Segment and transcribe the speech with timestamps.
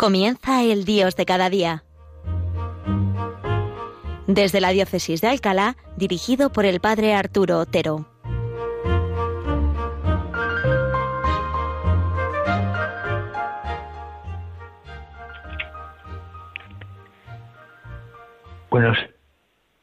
[0.00, 1.84] Comienza el Dios de cada día.
[4.26, 8.06] Desde la Diócesis de Alcalá, dirigido por el Padre Arturo Otero.
[18.70, 18.96] Buenos,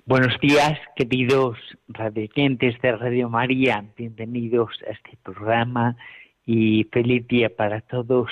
[0.08, 1.60] buenos días, queridos
[1.90, 3.86] radiantes de Radio María.
[3.96, 5.96] Bienvenidos a este programa
[6.44, 8.32] y feliz día para todos.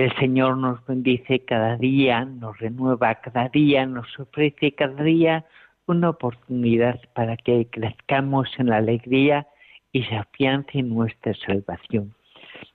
[0.00, 5.44] El Señor nos bendice cada día, nos renueva cada día, nos ofrece cada día
[5.86, 9.46] una oportunidad para que crezcamos en la alegría
[9.92, 12.14] y se afiance nuestra salvación.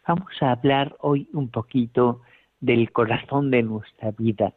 [0.08, 2.22] Vamos a hablar hoy un poquito
[2.60, 4.54] del corazón de nuestra vida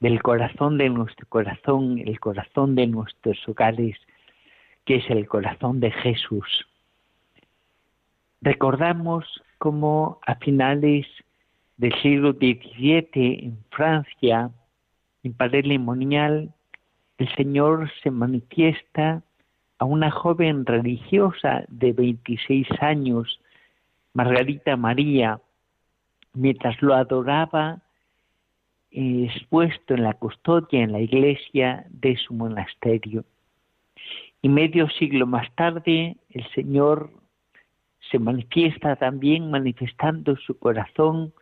[0.00, 3.96] del corazón de nuestro corazón, el corazón de nuestros hogares,
[4.84, 6.66] que es el corazón de Jesús.
[8.42, 9.24] Recordamos
[9.56, 11.06] cómo a finales
[11.80, 14.50] del siglo XVII en Francia,
[15.22, 16.52] en Parelemonial,
[17.16, 19.22] el Señor se manifiesta
[19.78, 23.40] a una joven religiosa de 26 años,
[24.12, 25.40] Margarita María,
[26.34, 27.80] mientras lo adoraba
[28.90, 33.24] expuesto en la custodia en la iglesia de su monasterio.
[34.42, 37.10] Y medio siglo más tarde el Señor
[38.10, 41.32] se manifiesta también manifestando su corazón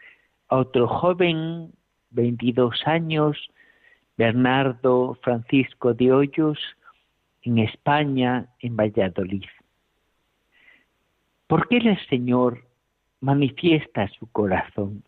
[0.48, 1.72] otro joven,
[2.10, 3.36] 22 años,
[4.16, 6.58] Bernardo Francisco de Hoyos,
[7.42, 9.44] en España, en Valladolid.
[11.46, 12.64] ¿Por qué el Señor
[13.20, 15.04] manifiesta su corazón?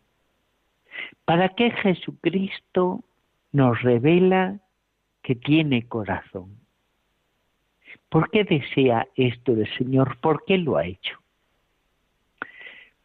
[1.25, 3.03] ¿Para qué Jesucristo
[3.51, 4.59] nos revela
[5.21, 6.57] que tiene corazón?
[8.09, 10.17] ¿Por qué desea esto el Señor?
[10.19, 11.17] ¿Por qué lo ha hecho?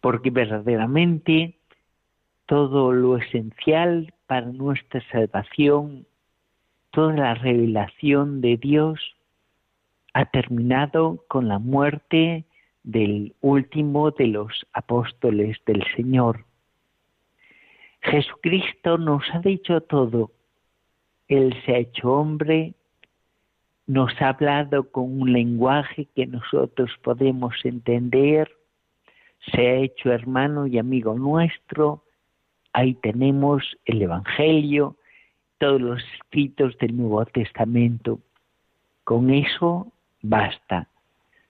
[0.00, 1.58] Porque verdaderamente
[2.46, 6.06] todo lo esencial para nuestra salvación,
[6.90, 9.00] toda la revelación de Dios
[10.14, 12.44] ha terminado con la muerte
[12.82, 16.46] del último de los apóstoles del Señor,
[18.10, 20.30] Jesucristo nos ha dicho todo.
[21.26, 22.74] Él se ha hecho hombre,
[23.86, 28.48] nos ha hablado con un lenguaje que nosotros podemos entender,
[29.52, 32.04] se ha hecho hermano y amigo nuestro.
[32.76, 34.96] Ahí tenemos el Evangelio,
[35.56, 38.20] todos los escritos del Nuevo Testamento.
[39.02, 40.86] Con eso basta.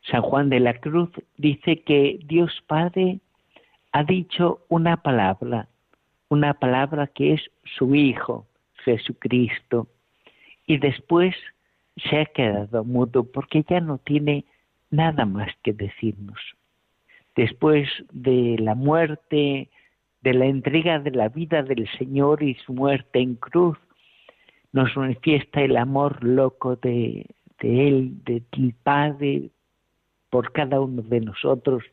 [0.09, 3.19] San Juan de la Cruz dice que Dios Padre
[3.91, 5.66] ha dicho una palabra,
[6.28, 8.47] una palabra que es su Hijo,
[8.84, 9.88] Jesucristo,
[10.64, 11.34] y después
[12.08, 14.44] se ha quedado mudo porque ya no tiene
[14.93, 16.38] nada más que decirnos.
[17.34, 19.70] Después de la muerte,
[20.26, 23.78] de la entrega de la vida del Señor y su muerte en cruz,
[24.72, 27.26] nos manifiesta el amor loco de,
[27.60, 29.50] Él, de ti Padre,
[30.28, 31.84] por cada uno de nosotros,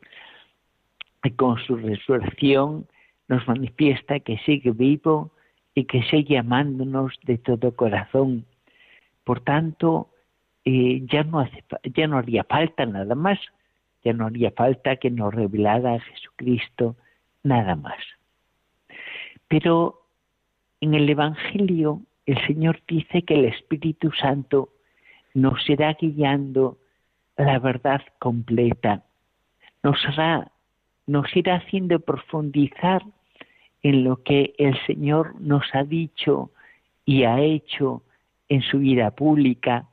[1.22, 2.88] y con su resurrección
[3.28, 5.30] nos manifiesta que sigue vivo
[5.76, 8.44] y que sigue amándonos de todo corazón.
[9.22, 10.08] Por tanto,
[10.64, 11.48] eh, ya, no
[11.84, 13.38] ya no haría falta nada más,
[14.02, 16.96] ya no haría falta que nos revelara a Jesucristo
[17.44, 17.94] nada más.
[19.54, 20.02] Pero
[20.80, 24.70] en el Evangelio el Señor dice que el Espíritu Santo
[25.32, 26.78] nos irá guiando
[27.36, 29.04] la verdad completa,
[29.84, 33.04] nos irá haciendo profundizar
[33.84, 36.50] en lo que el Señor nos ha dicho
[37.04, 38.02] y ha hecho
[38.48, 39.86] en su vida pública.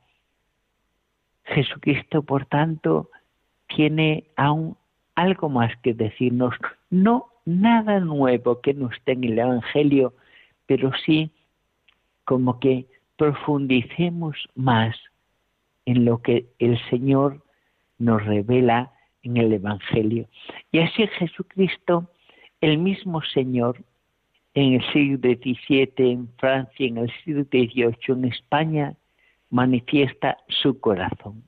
[1.44, 3.10] Jesucristo, por tanto,
[3.68, 4.76] tiene aún
[5.14, 6.52] algo más que decirnos,
[6.90, 10.14] no nada nuevo que no esté en el Evangelio,
[10.66, 11.30] pero sí
[12.24, 12.86] como que
[13.16, 14.96] profundicemos más
[15.86, 17.42] en lo que el Señor
[17.98, 18.92] nos revela
[19.22, 20.28] en el Evangelio.
[20.70, 22.10] Y así Jesucristo,
[22.60, 23.82] el mismo Señor,
[24.54, 28.94] en el siglo XVII en Francia, en el siglo XVIII en España,
[29.50, 31.42] manifiesta su corazón.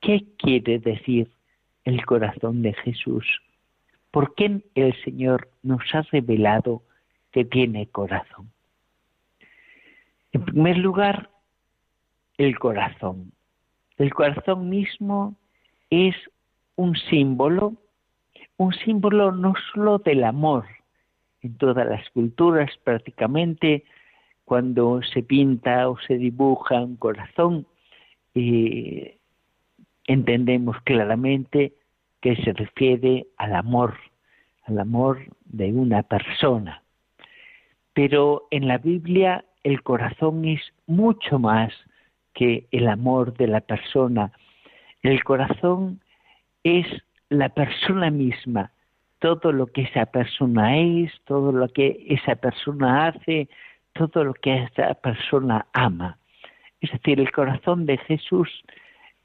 [0.00, 1.30] ¿Qué quiere decir
[1.84, 3.24] el corazón de Jesús?
[4.12, 6.82] ¿Por qué el Señor nos ha revelado
[7.32, 8.52] que tiene corazón?
[10.32, 11.30] En primer lugar,
[12.36, 13.32] el corazón.
[13.96, 15.34] El corazón mismo
[15.88, 16.14] es
[16.76, 17.74] un símbolo,
[18.58, 20.66] un símbolo no solo del amor,
[21.40, 23.84] en todas las culturas prácticamente,
[24.44, 27.66] cuando se pinta o se dibuja un corazón,
[28.34, 29.16] eh,
[30.06, 31.72] entendemos claramente
[32.22, 33.94] que se refiere al amor,
[34.64, 36.82] al amor de una persona.
[37.92, 41.72] Pero en la Biblia el corazón es mucho más
[42.32, 44.32] que el amor de la persona.
[45.02, 46.00] El corazón
[46.64, 46.86] es
[47.28, 48.72] la persona misma,
[49.18, 53.48] todo lo que esa persona es, todo lo que esa persona hace,
[53.94, 56.18] todo lo que esa persona ama.
[56.80, 58.48] Es decir, el corazón de Jesús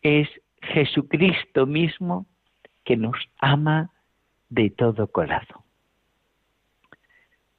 [0.01, 0.27] es
[0.61, 2.25] Jesucristo mismo
[2.87, 3.91] que nos ama
[4.47, 5.61] de todo corazón.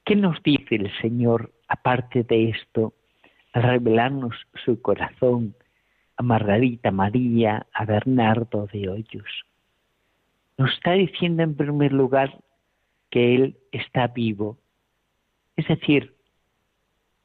[0.03, 2.95] ¿Qué nos dice el Señor aparte de esto
[3.53, 4.33] al revelarnos
[4.65, 5.53] su corazón
[6.17, 9.45] a Margarita María, a Bernardo de Hoyos?
[10.57, 12.35] Nos está diciendo en primer lugar
[13.11, 14.57] que Él está vivo.
[15.57, 16.15] Es decir,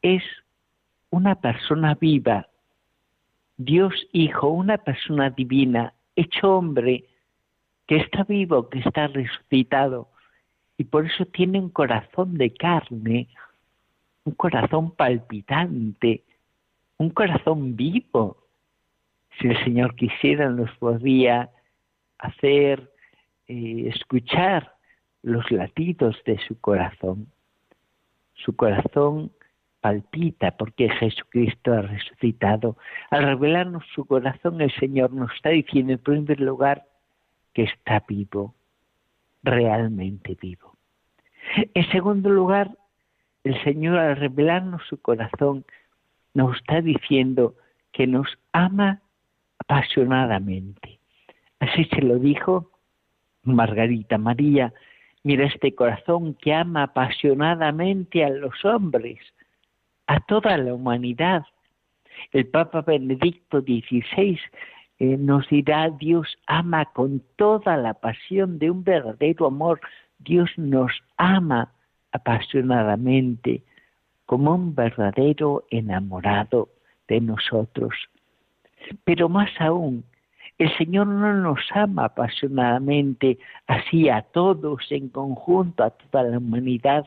[0.02, 0.22] es
[1.08, 2.48] una persona viva,
[3.56, 7.06] Dios Hijo, una persona divina, hecho hombre,
[7.86, 10.08] que está vivo, que está resucitado,
[10.76, 13.28] y por eso tiene un corazón de carne,
[14.24, 16.24] un corazón palpitante,
[16.96, 18.38] un corazón vivo.
[19.38, 21.50] Si el Señor quisiera, nos podría
[22.18, 22.90] hacer
[23.46, 24.74] eh, escuchar
[25.22, 27.28] los latidos de su corazón.
[28.34, 29.30] Su corazón
[29.80, 32.76] palpita porque Jesucristo ha resucitado.
[33.10, 36.84] Al revelarnos su corazón, el Señor nos está diciendo en primer lugar
[37.54, 38.54] que está vivo,
[39.42, 40.76] realmente vivo.
[41.56, 42.76] En segundo lugar,
[43.44, 45.64] el Señor al revelarnos su corazón
[46.34, 47.54] nos está diciendo
[47.92, 49.00] que nos ama
[49.58, 50.98] apasionadamente.
[51.60, 52.70] Así se lo dijo
[53.44, 54.72] Margarita María,
[55.22, 59.20] mira este corazón que ama apasionadamente a los hombres,
[60.06, 61.44] a toda la humanidad.
[62.32, 64.40] El Papa Benedicto XVI
[64.98, 69.80] eh, nos dirá, Dios ama con toda la pasión de un verdadero amor.
[70.18, 71.72] Dios nos ama
[72.12, 73.62] apasionadamente
[74.26, 76.68] como un verdadero enamorado
[77.08, 77.94] de nosotros.
[79.04, 80.04] Pero más aún,
[80.58, 87.04] el Señor no nos ama apasionadamente así a todos en conjunto, a toda la humanidad,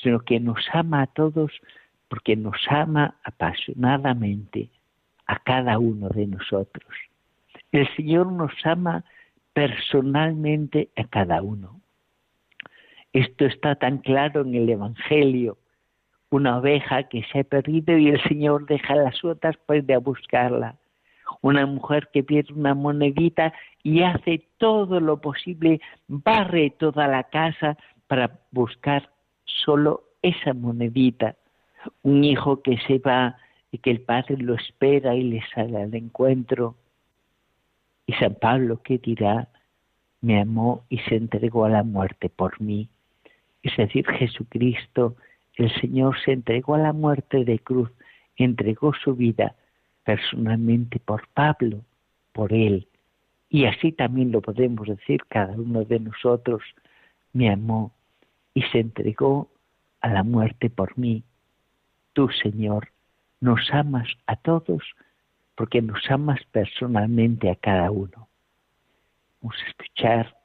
[0.00, 1.50] sino que nos ama a todos
[2.08, 4.70] porque nos ama apasionadamente
[5.30, 6.88] a cada uno de nosotros.
[7.70, 9.04] El Señor nos ama
[9.52, 11.80] personalmente a cada uno.
[13.12, 15.56] Esto está tan claro en el Evangelio.
[16.30, 19.98] Una oveja que se ha perdido y el Señor deja las otras para ir a
[19.98, 20.74] buscarla.
[21.42, 23.52] Una mujer que pierde una monedita
[23.84, 27.76] y hace todo lo posible, barre toda la casa
[28.08, 29.08] para buscar
[29.44, 31.36] solo esa monedita
[32.02, 33.36] un hijo que se va
[33.72, 36.76] y que el padre lo espera y le sale al encuentro.
[38.06, 39.48] Y San Pablo, ¿qué dirá?
[40.20, 42.88] Me amó y se entregó a la muerte por mí.
[43.62, 45.16] Es decir, Jesucristo,
[45.54, 47.90] el Señor se entregó a la muerte de cruz,
[48.36, 49.54] entregó su vida
[50.04, 51.80] personalmente por Pablo,
[52.32, 52.88] por él.
[53.48, 56.62] Y así también lo podemos decir cada uno de nosotros,
[57.32, 57.92] me amó
[58.54, 59.48] y se entregó
[60.00, 61.22] a la muerte por mí
[62.12, 62.88] tú, Señor,
[63.40, 64.82] nos amas a todos
[65.56, 68.28] porque nos amas personalmente a cada uno.
[69.40, 70.36] Vamos a escuchar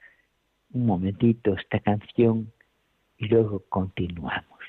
[0.74, 2.52] un momentito esta canción
[3.18, 4.60] y luego continuamos.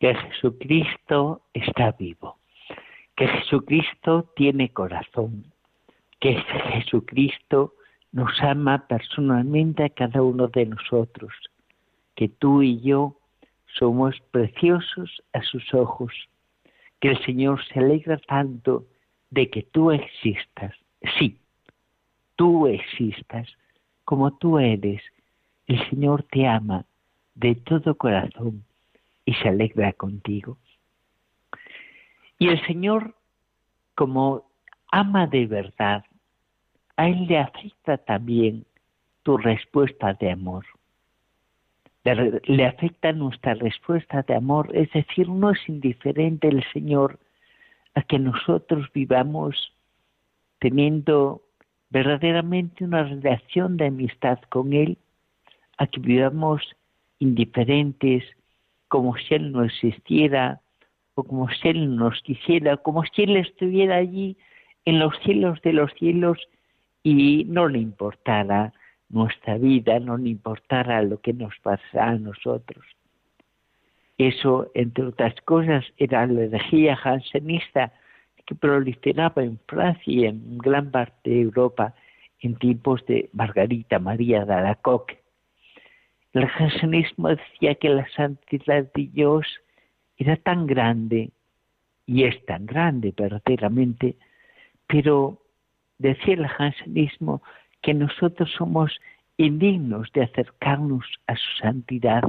[0.00, 2.38] Jesucristo está vivo,
[3.16, 5.44] que Jesucristo tiene corazón,
[6.20, 6.36] que
[6.72, 7.74] Jesucristo
[8.10, 11.34] nos ama personalmente a cada uno de nosotros,
[12.14, 13.14] que tú y yo
[13.78, 16.12] somos preciosos a sus ojos,
[16.98, 18.86] que el Señor se alegra tanto
[19.28, 20.74] de que tú existas.
[21.18, 21.36] Sí,
[22.36, 23.48] tú existas
[24.04, 25.02] como tú eres.
[25.66, 26.86] El Señor te ama
[27.34, 28.64] de todo corazón
[29.24, 30.58] y se alegra contigo.
[32.38, 33.14] Y el Señor,
[33.94, 34.50] como
[34.90, 36.04] ama de verdad,
[36.96, 38.64] a Él le afecta también
[39.22, 40.64] tu respuesta de amor.
[42.02, 47.18] Le, afecta nuestra respuesta de amor, es decir, no es indiferente el Señor
[47.94, 49.74] a que nosotros vivamos
[50.60, 51.42] teniendo
[51.90, 54.96] verdaderamente una relación de amistad con Él,
[55.76, 56.62] a que vivamos
[57.18, 58.24] indiferentes,
[58.90, 60.60] como si Él no existiera,
[61.14, 64.36] o como si Él nos quisiera, como si Él estuviera allí
[64.84, 66.38] en los cielos de los cielos
[67.04, 68.72] y no le importara
[69.08, 72.84] nuestra vida, no le importara lo que nos pasa a nosotros.
[74.18, 77.92] Eso, entre otras cosas, era la herejía jansenista
[78.44, 81.94] que proliferaba en Francia y en gran parte de Europa
[82.40, 85.19] en tiempos de Margarita María de Alacoque.
[86.32, 89.46] El jansenismo decía que la santidad de Dios
[90.16, 91.30] era tan grande,
[92.06, 94.16] y es tan grande verdaderamente,
[94.86, 95.38] pero
[95.98, 97.42] decía el jansenismo
[97.82, 98.92] que nosotros somos
[99.36, 102.22] indignos de acercarnos a su santidad,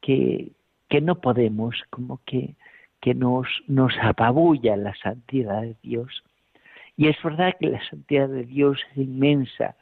[0.00, 0.52] que,
[0.88, 2.54] que no podemos, como que,
[3.00, 6.22] que nos, nos apabulla la santidad de Dios.
[6.96, 9.76] Y es verdad que la santidad de Dios es inmensa,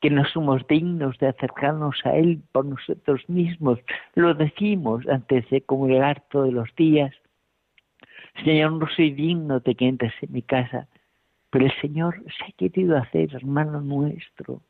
[0.00, 3.78] que no somos dignos de acercarnos a Él por nosotros mismos.
[4.14, 7.14] Lo decimos antes de comulgar todos los días.
[8.44, 10.88] Señor, no soy digno de que entres en mi casa,
[11.50, 14.62] pero el Señor se ha querido hacer hermano nuestro,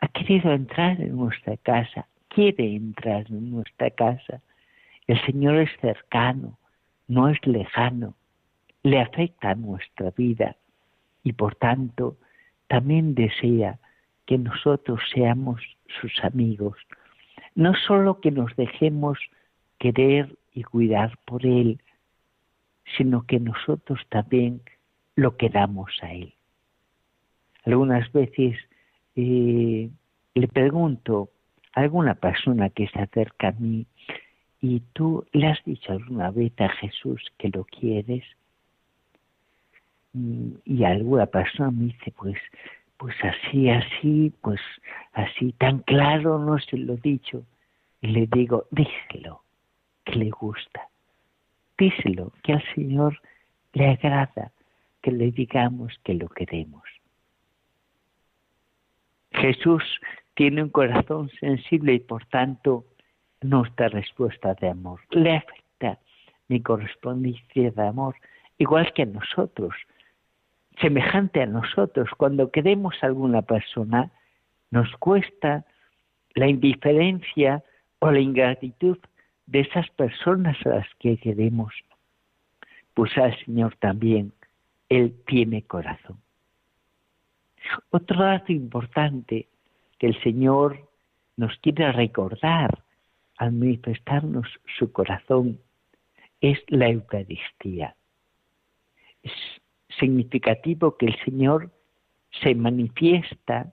[0.00, 4.40] ha querido entrar en nuestra casa, quiere entrar en nuestra casa.
[5.06, 6.58] El Señor es cercano,
[7.06, 8.14] no es lejano,
[8.82, 10.56] le afecta a nuestra vida
[11.22, 12.16] y por tanto
[12.68, 13.78] también desea
[14.28, 15.58] que nosotros seamos
[16.02, 16.76] sus amigos,
[17.54, 19.18] no solo que nos dejemos
[19.78, 21.80] querer y cuidar por Él,
[22.98, 24.60] sino que nosotros también
[25.16, 26.34] lo que damos a Él.
[27.64, 28.58] Algunas veces
[29.16, 29.88] eh,
[30.34, 31.30] le pregunto
[31.72, 33.86] a alguna persona que se acerca a mí,
[34.60, 38.24] ¿y tú le has dicho alguna vez a Jesús que lo quieres?
[40.12, 42.36] Mm, y alguna persona me dice, pues,
[42.98, 44.60] pues así, así, pues
[45.12, 47.44] así, tan claro no se lo dicho.
[48.00, 49.42] Y le digo, díselo,
[50.04, 50.88] que le gusta.
[51.78, 53.20] Díselo, que al Señor
[53.72, 54.52] le agrada
[55.00, 56.82] que le digamos que lo queremos.
[59.30, 59.82] Jesús
[60.34, 62.84] tiene un corazón sensible y por tanto
[63.40, 66.00] nuestra respuesta de amor le afecta
[66.48, 68.16] mi correspondencia de amor,
[68.56, 69.74] igual que a nosotros,
[70.80, 72.08] semejante a nosotros.
[72.16, 74.10] Cuando queremos a alguna persona,
[74.70, 75.64] nos cuesta
[76.34, 77.62] la indiferencia
[77.98, 78.98] o la ingratitud
[79.46, 81.72] de esas personas a las que queremos.
[82.94, 84.32] Pues al Señor también
[84.88, 86.18] él tiene corazón.
[87.90, 89.48] Otro dato importante
[89.98, 90.88] que el Señor
[91.36, 92.82] nos quiere recordar
[93.36, 95.60] al manifestarnos su corazón
[96.40, 97.94] es la Eucaristía.
[99.98, 101.70] Significativo que el Señor
[102.42, 103.72] se manifiesta,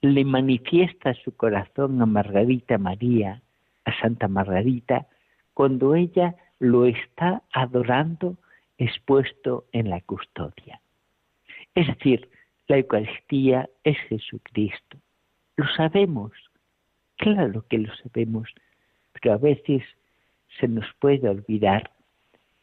[0.00, 3.42] le manifiesta su corazón a Margarita María,
[3.84, 5.06] a Santa Margarita,
[5.54, 8.36] cuando ella lo está adorando
[8.78, 10.80] expuesto en la custodia.
[11.74, 12.28] Es decir,
[12.68, 14.98] la Eucaristía es Jesucristo.
[15.56, 16.32] Lo sabemos,
[17.16, 18.48] claro que lo sabemos,
[19.12, 19.82] pero a veces
[20.60, 21.90] se nos puede olvidar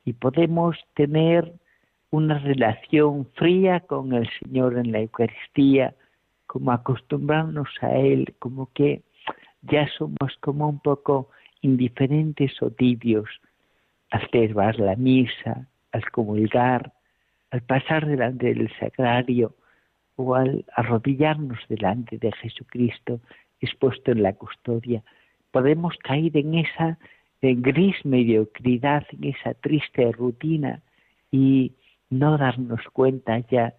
[0.05, 1.53] y podemos tener
[2.15, 5.93] una relación fría con el Señor en la Eucaristía,
[6.47, 9.01] como acostumbrarnos a Él, como que
[9.63, 11.29] ya somos como un poco
[11.61, 13.29] indiferentes o tibios
[14.11, 16.93] al celebrar la misa, al comulgar,
[17.51, 19.53] al pasar delante del sagrario
[20.15, 23.19] o al arrodillarnos delante de Jesucristo
[23.59, 25.03] expuesto en la custodia,
[25.51, 26.97] podemos caer en esa
[27.41, 30.81] gris mediocridad, en esa triste rutina
[31.31, 31.73] y
[32.09, 33.73] no darnos cuenta ya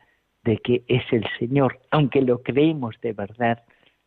[0.44, 3.64] de que es el Señor, aunque lo creemos de verdad,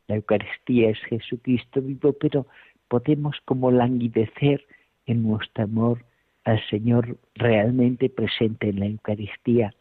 [0.08, 2.48] la Eucaristía es Jesucristo vivo, pero
[2.88, 4.66] podemos como languidecer
[5.06, 6.04] en nuestro amor
[6.46, 9.74] al Señor realmente presente en la Eucaristía.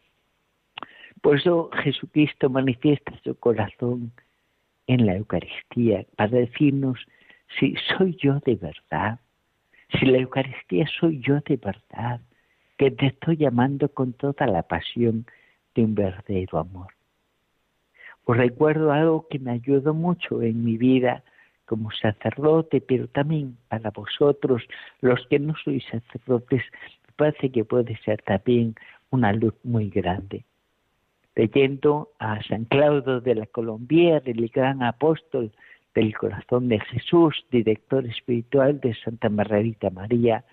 [1.21, 4.11] Por eso Jesucristo manifiesta su corazón
[4.87, 6.99] en la Eucaristía para decirnos
[7.59, 9.19] si soy yo de verdad,
[9.99, 12.21] si la Eucaristía soy yo de verdad,
[12.79, 15.25] que te estoy llamando con toda la pasión
[15.75, 16.87] de un verdadero amor.
[18.23, 21.23] Os recuerdo algo que me ayudó mucho en mi vida
[21.65, 24.63] como sacerdote, pero también para vosotros,
[25.01, 26.63] los que no sois sacerdotes,
[27.05, 28.75] me parece que puede ser también
[29.09, 30.45] una luz muy grande.
[31.35, 35.51] Leyendo a San Claudio de la Colombier, el gran apóstol
[35.93, 40.45] del corazón de Jesús, director espiritual de Santa Margarita María,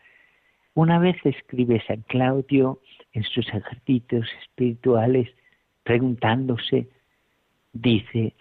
[0.76, 2.80] una vez escribe San Claudio
[3.14, 5.26] en sus ejercicios espirituales,
[5.85, 6.87] preguntándose,
[7.73, 8.35] dice,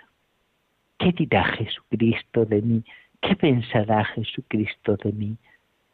[0.99, 2.83] ¿qué dirá Jesucristo de mí?
[3.21, 5.37] ¿Qué pensará Jesucristo de mí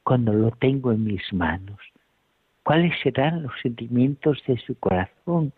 [0.03, 1.79] cuando lo tengo en mis manos?
[2.63, 5.53] ¿Cuáles serán los sentimientos de su corazón?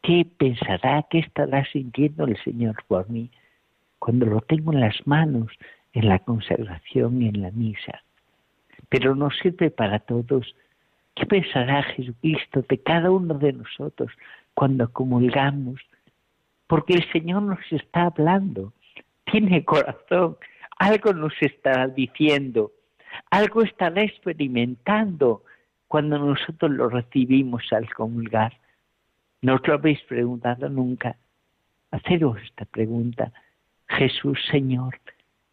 [0.00, 3.32] ¿Qué pensará, qué estará sintiendo el Señor por mí
[3.98, 5.50] cuando lo tengo en las manos,
[5.92, 8.04] en la consagración y en la misa?
[8.90, 10.54] Pero nos sirve para todos.
[11.14, 14.12] ¿Qué pensará Jesucristo de cada uno de nosotros
[14.52, 15.80] cuando comulgamos?
[16.66, 18.74] Porque el Señor nos está hablando,
[19.24, 20.36] tiene corazón,
[20.78, 22.72] algo nos está diciendo,
[23.30, 25.42] algo estará experimentando
[25.88, 28.52] cuando nosotros lo recibimos al comulgar.
[29.42, 31.16] ¿No os lo habéis preguntado nunca?
[31.90, 33.32] Haceros esta pregunta.
[33.88, 35.00] Jesús, Señor,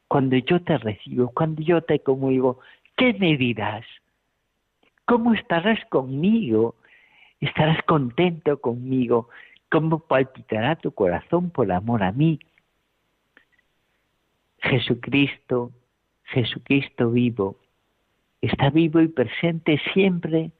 [0.07, 2.59] cuando yo te recibo, cuando yo te comulgo,
[2.97, 3.85] ¿qué me dirás?
[5.05, 6.75] ¿Cómo estarás conmigo?
[7.39, 9.29] ¿Estarás contento conmigo?
[9.69, 12.39] ¿Cómo palpitará tu corazón por amor a mí?
[14.59, 15.71] Jesucristo,
[16.23, 17.57] Jesucristo vivo,
[18.41, 20.51] está vivo y presente siempre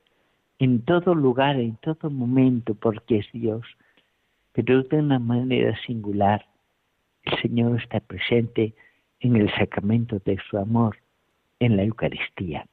[0.60, 3.66] en todo lugar, en todo momento, porque es Dios,
[4.54, 6.46] pero de una manera singular.
[7.24, 8.74] El Señor está presente
[9.20, 10.98] en el sacramento de su amor,
[11.60, 12.66] en la Eucaristía.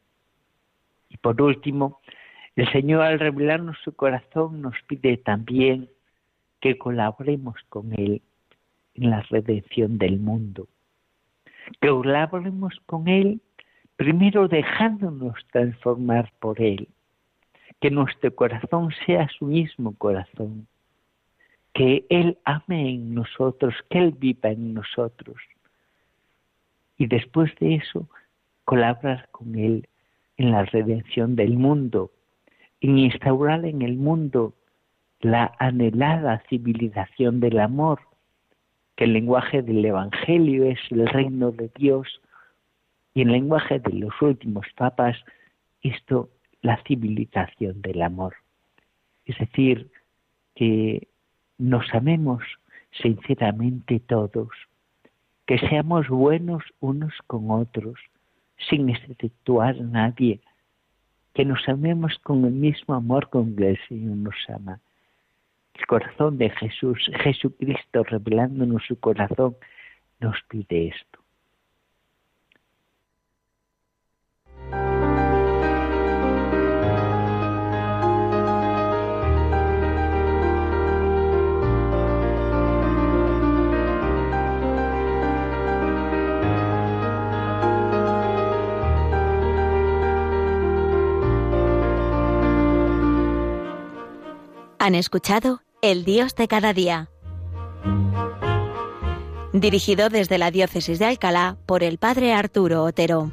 [1.08, 2.00] Y por último,
[2.56, 5.88] el Señor al revelarnos su corazón nos pide también
[6.60, 8.22] que colaboremos con Él
[8.94, 10.66] en la redención del mundo,
[11.80, 13.40] que colaboremos con Él
[13.96, 16.88] primero dejándonos transformar por Él,
[17.80, 20.66] que nuestro corazón sea su mismo corazón,
[21.72, 25.36] que Él ame en nosotros, que Él viva en nosotros.
[26.96, 28.08] Y después de eso,
[28.64, 29.88] colaborar con Él
[30.36, 32.10] en la redención del mundo,
[32.80, 34.54] en instaurar en el mundo
[35.20, 38.00] la anhelada civilización del amor,
[38.96, 42.20] que el lenguaje del Evangelio es el reino de Dios
[43.14, 45.16] y el lenguaje de los últimos papas,
[45.82, 46.30] esto,
[46.62, 48.34] la civilización del amor.
[49.24, 49.90] Es decir,
[50.54, 51.08] que
[51.58, 52.42] nos amemos
[53.02, 54.50] sinceramente todos,
[55.46, 57.98] que seamos buenos unos con otros,
[58.68, 60.40] sin exceptuar nadie,
[61.34, 64.80] que nos amemos con el mismo amor con que el Señor nos ama.
[65.74, 69.56] El corazón de Jesús, Jesucristo revelándonos su corazón,
[70.20, 71.23] nos pide esto.
[94.84, 97.08] Han escuchado El Dios de cada día.
[99.54, 103.32] Dirigido desde la Diócesis de Alcalá por el Padre Arturo Otero.